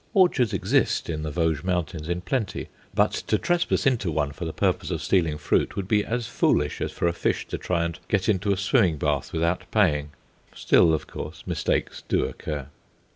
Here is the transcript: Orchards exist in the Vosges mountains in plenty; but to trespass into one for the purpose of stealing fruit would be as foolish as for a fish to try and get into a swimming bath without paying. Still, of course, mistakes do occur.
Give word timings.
Orchards 0.15 0.51
exist 0.51 1.11
in 1.11 1.21
the 1.21 1.29
Vosges 1.29 1.63
mountains 1.63 2.09
in 2.09 2.21
plenty; 2.21 2.69
but 2.91 3.11
to 3.11 3.37
trespass 3.37 3.85
into 3.85 4.09
one 4.11 4.31
for 4.31 4.45
the 4.45 4.51
purpose 4.51 4.89
of 4.89 4.99
stealing 5.03 5.37
fruit 5.37 5.75
would 5.75 5.87
be 5.87 6.03
as 6.03 6.25
foolish 6.25 6.81
as 6.81 6.91
for 6.91 7.05
a 7.07 7.13
fish 7.13 7.45
to 7.49 7.57
try 7.59 7.83
and 7.85 7.99
get 8.07 8.27
into 8.27 8.51
a 8.51 8.57
swimming 8.57 8.97
bath 8.97 9.31
without 9.31 9.69
paying. 9.69 10.09
Still, 10.55 10.91
of 10.95 11.05
course, 11.05 11.43
mistakes 11.45 12.01
do 12.07 12.25
occur. 12.25 12.65